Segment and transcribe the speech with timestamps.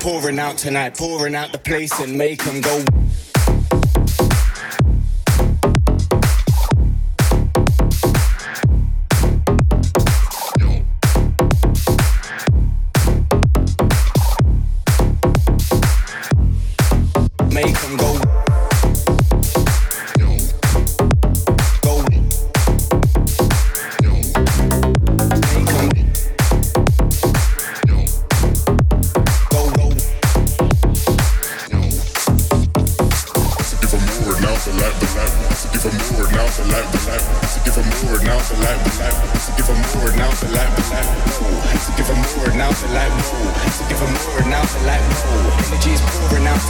[0.00, 2.84] pouring out tonight, pouring out the place and make them go.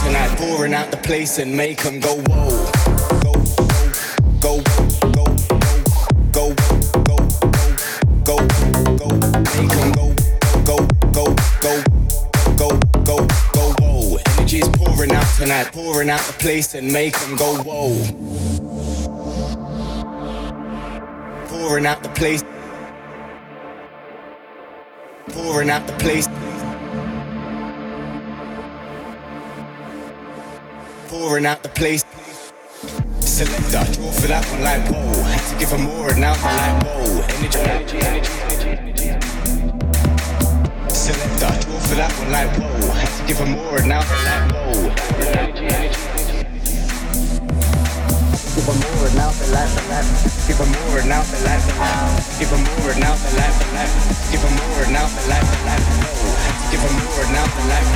[0.03, 2.71] tonight, pouring out the place and make them go whoa.
[15.41, 17.95] Tonight, pouring out the place and make them go whoa.
[21.47, 22.43] Pouring out the place.
[25.29, 26.27] Pouring out the place.
[31.21, 32.03] Pouring out the place.
[33.19, 35.21] Selector, draw for that one like whoa.
[35.21, 37.21] Had to give her more and now I'm like whoa.
[37.37, 39.09] Energy, energy, energy, energy.
[40.89, 42.91] Selector, draw for that one like whoa.
[42.93, 45.60] Had to give her more and now I'm like whoa
[48.61, 50.47] keep on moving, now the life, the life.
[50.47, 52.37] Keep on moving, now the life, the life.
[52.37, 53.93] Keep on moving, now the life, the life.
[54.29, 55.85] Keep on moving, now the life, the life.
[56.69, 57.89] Keep on moving, now the life.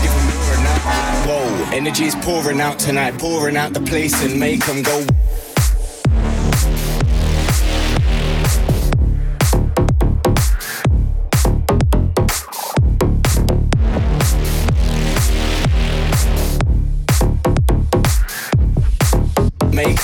[0.00, 1.26] Keep on moving, now the life.
[1.28, 5.04] Whoa, energy's pouring out tonight, pouring out the place and make 'em go.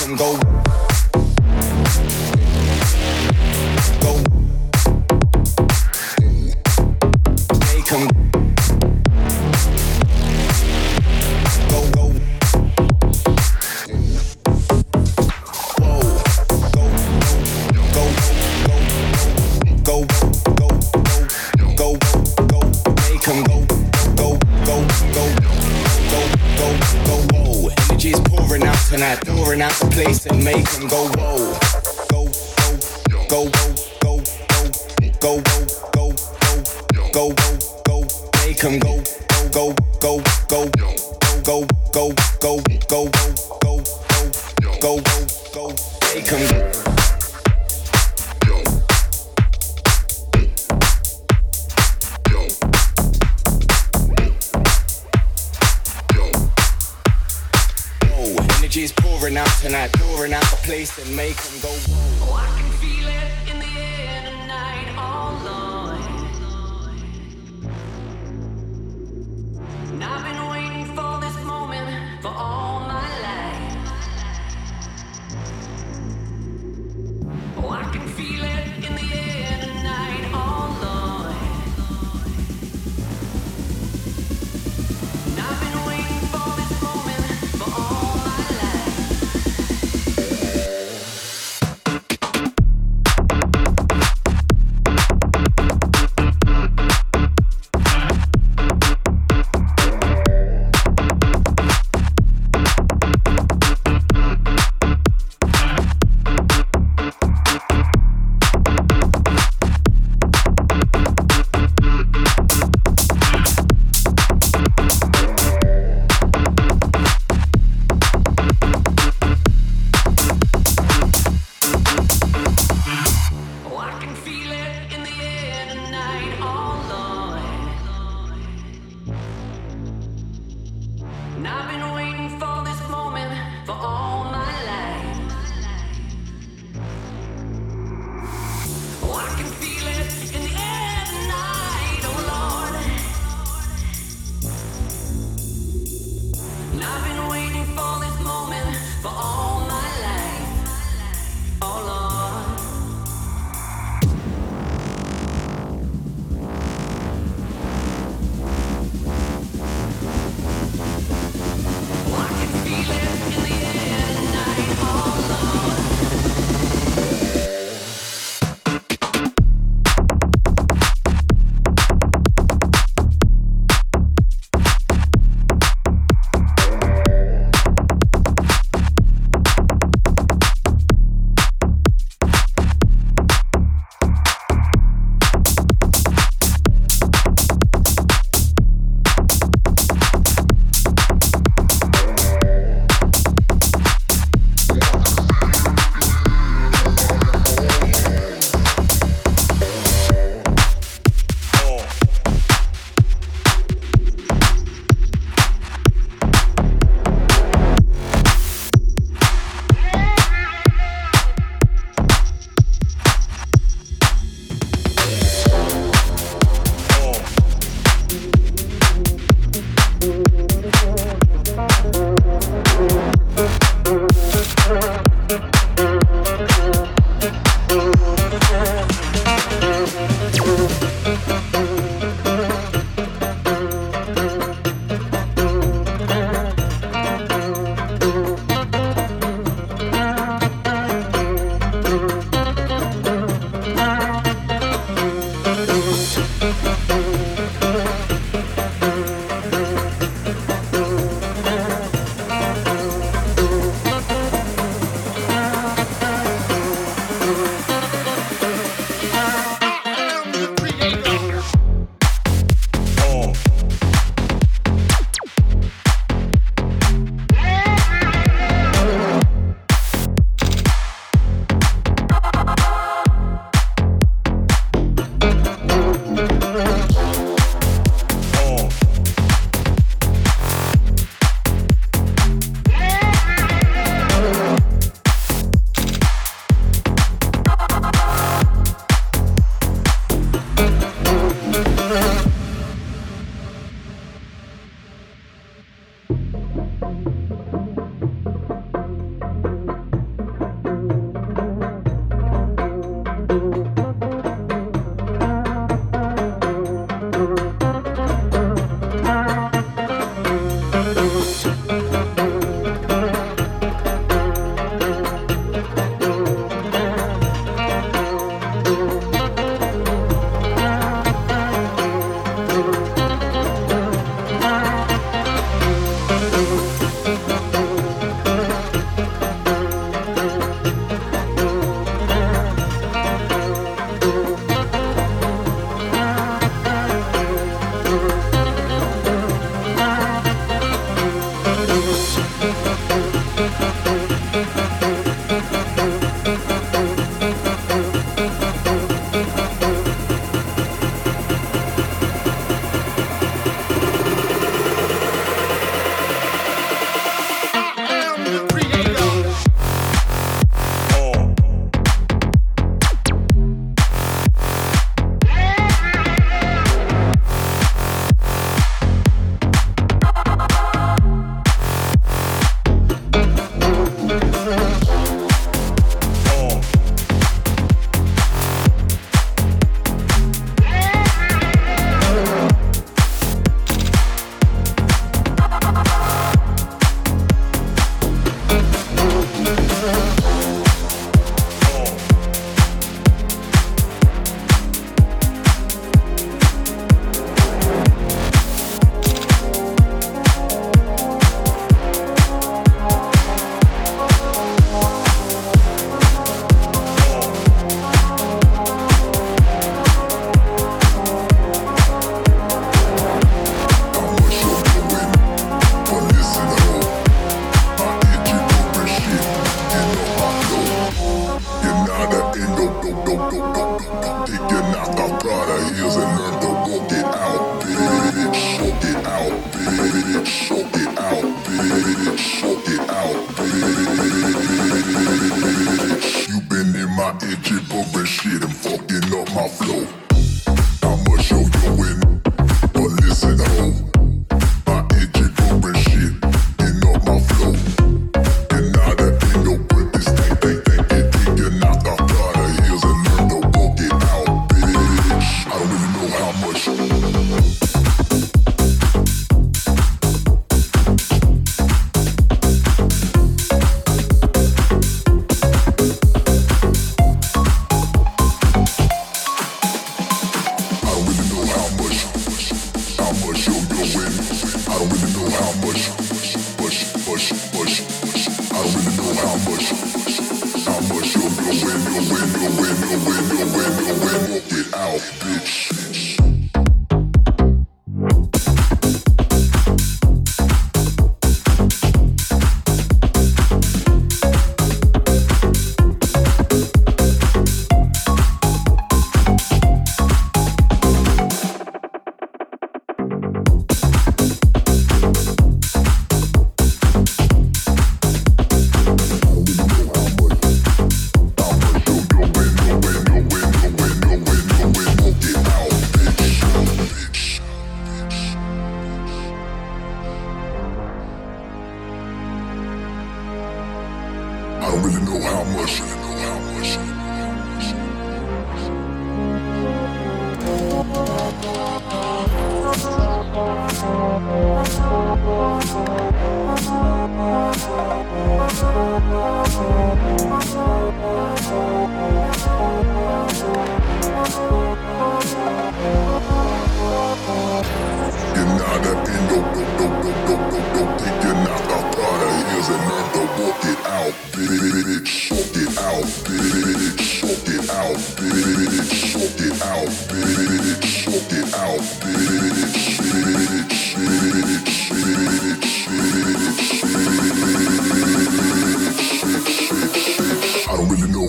[0.07, 0.46] and go
[29.61, 31.86] out the place and make 'em go, whoa.
[61.17, 61.46] makes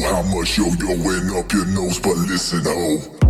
[0.02, 3.27] how much yo yo went up your nose, but listen, oh.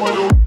[0.00, 0.43] Mano.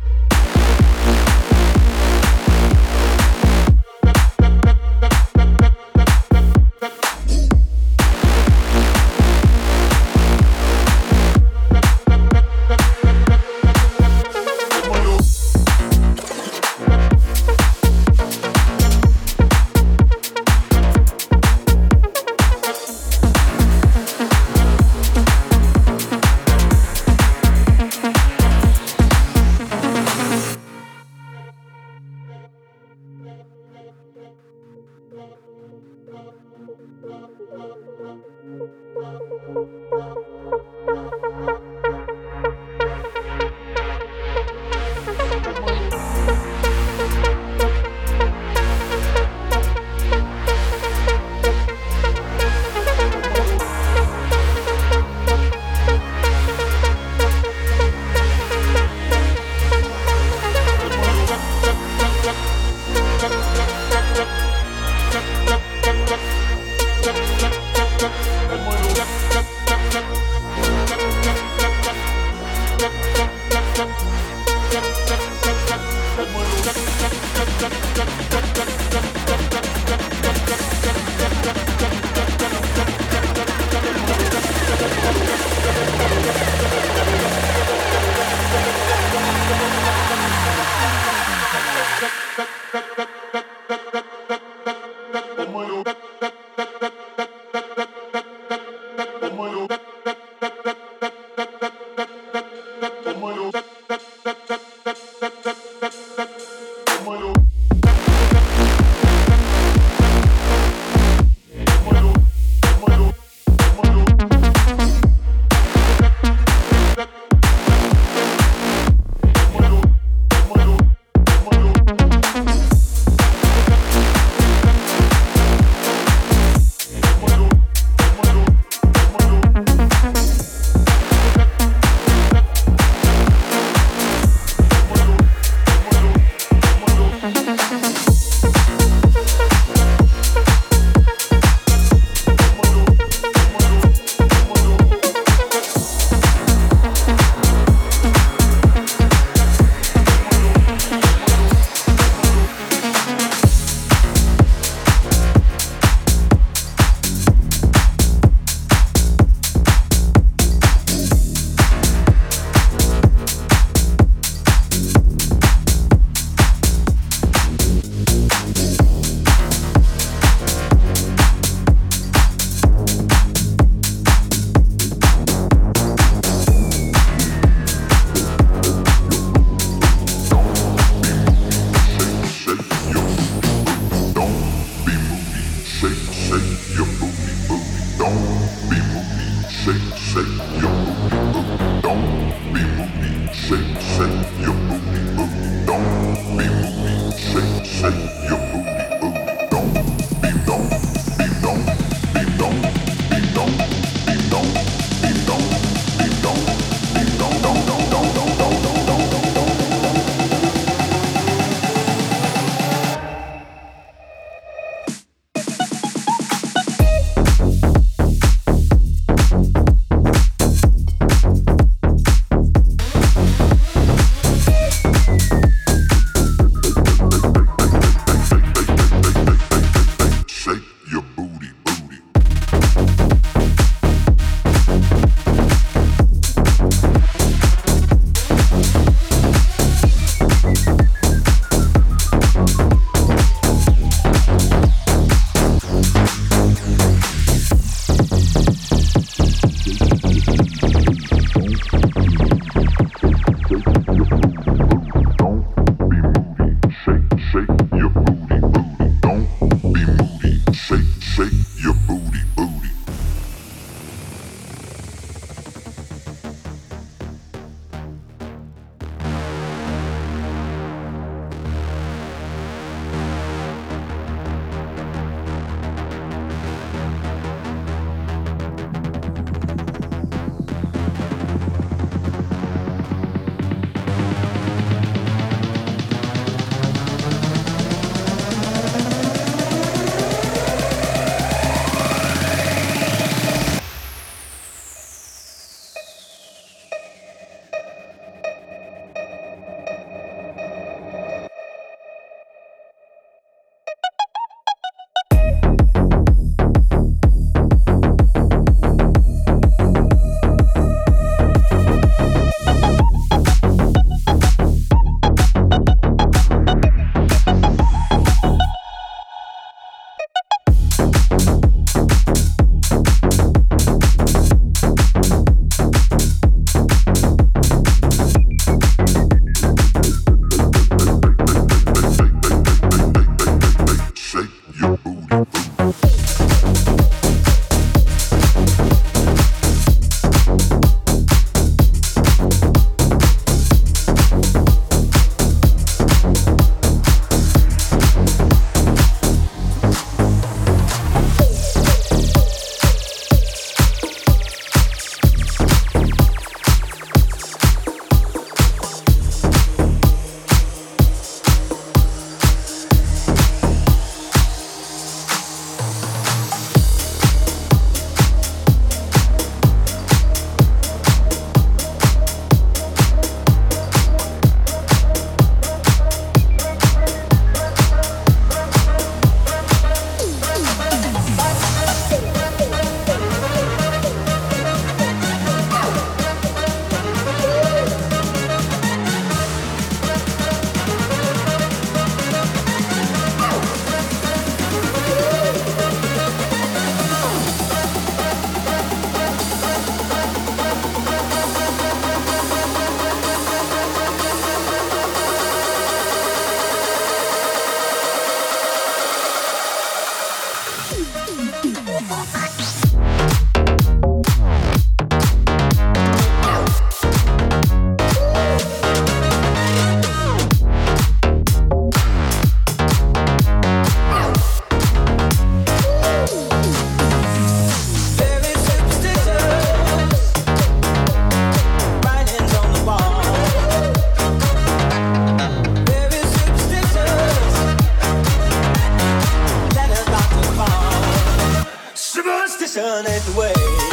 [443.05, 443.66] away.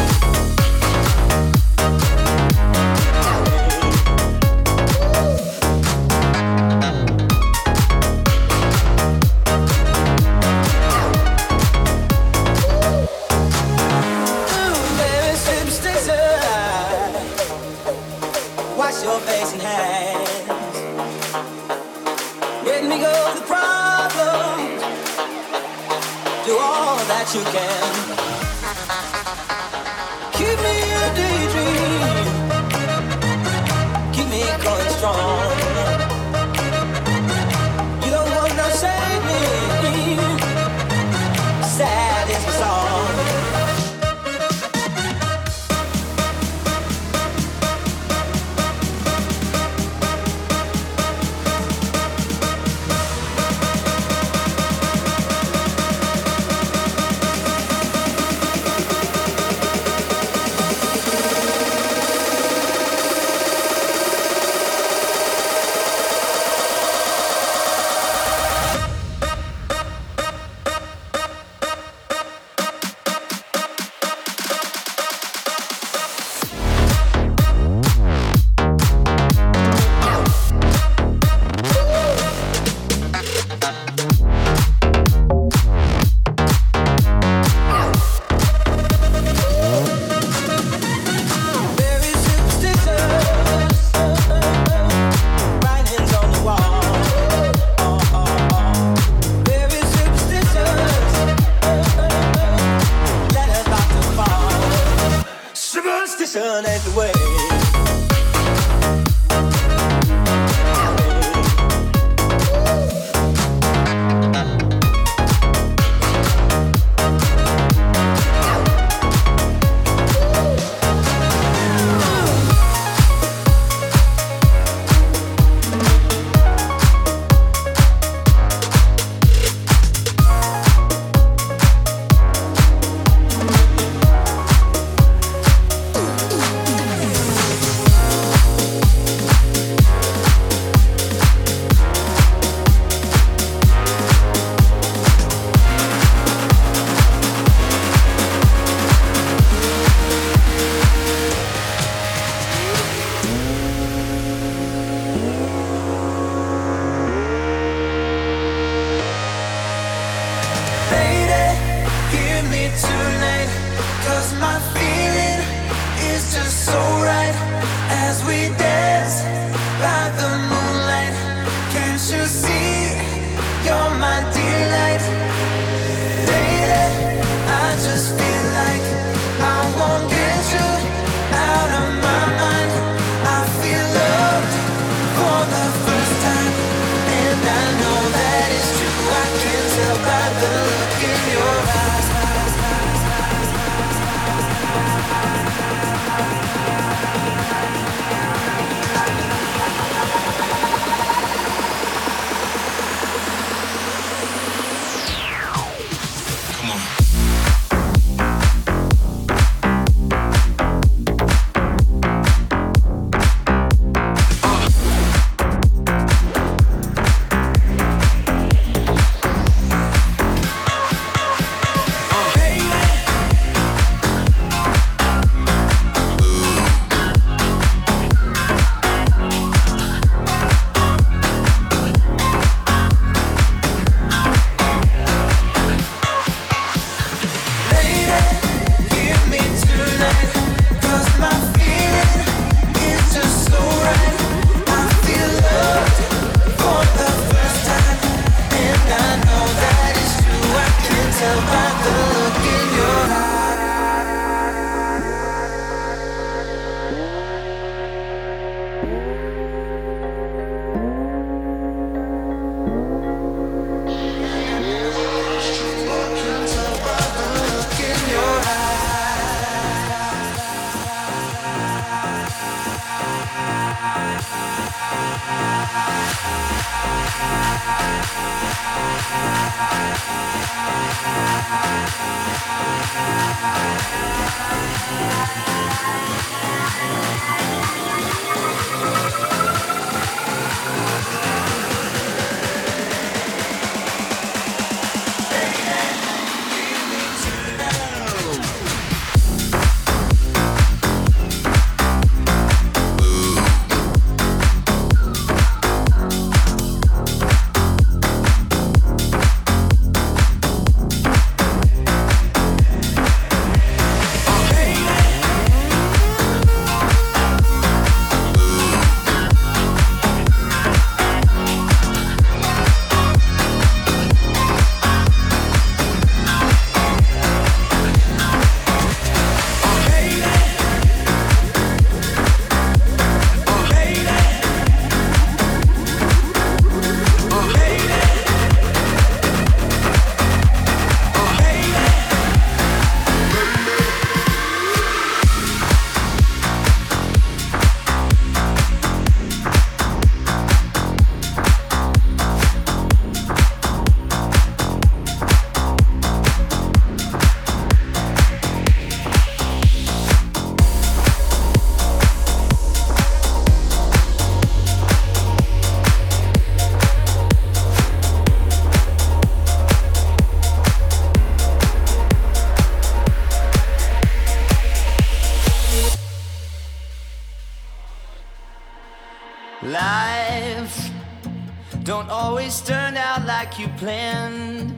[383.84, 384.72] planned.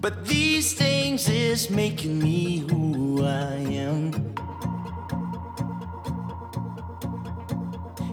[0.00, 3.54] But these things is making me who I
[3.86, 4.00] am.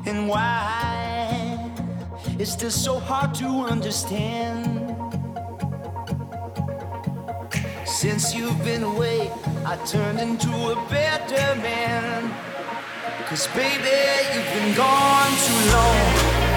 [0.05, 1.71] And why
[2.37, 4.61] is this so hard to understand?
[7.85, 9.31] Since you've been away,
[9.65, 12.31] I turned into a better man.
[13.27, 13.97] Cause baby,
[14.31, 16.51] you've been gone too long.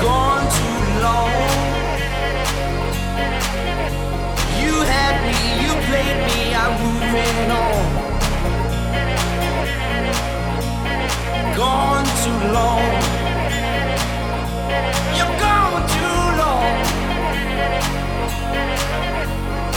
[0.00, 0.39] Gone
[4.60, 7.84] you had me, you played me, I'm moving on.
[11.56, 12.84] Gone too long.
[15.16, 16.68] You're gone too long.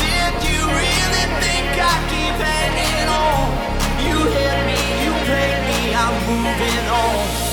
[0.03, 3.47] Did you really think I keep hanging on?
[4.03, 4.17] You
[4.67, 7.52] me, you played me, I'm moving on.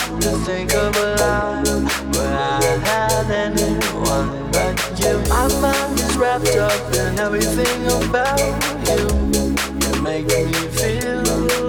[0.21, 5.17] to think of a life where I had anyone but you.
[5.29, 8.39] My mind is wrapped up in everything about
[8.87, 9.01] you.
[9.89, 11.23] It makes me feel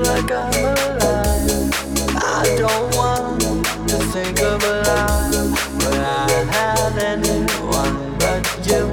[0.04, 1.72] like I'm alive.
[2.14, 3.40] I don't want
[3.88, 8.90] to think of a life where I had anyone but you,